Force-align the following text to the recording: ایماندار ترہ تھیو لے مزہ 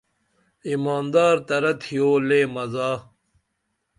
ایماندار 0.67 1.35
ترہ 1.47 1.73
تھیو 1.81 2.09
لے 2.27 2.41
مزہ 2.53 2.89